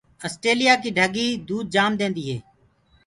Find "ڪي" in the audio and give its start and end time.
0.81-0.89